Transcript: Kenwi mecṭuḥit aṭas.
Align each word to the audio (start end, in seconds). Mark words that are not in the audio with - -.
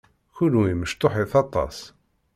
Kenwi 0.35 0.73
mecṭuḥit 0.79 1.33
aṭas. 1.41 1.77